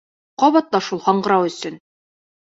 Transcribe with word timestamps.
Ҡабатла 0.43 0.79
шул 0.85 1.01
һаңғырау 1.07 1.45
өсөн! 1.51 1.77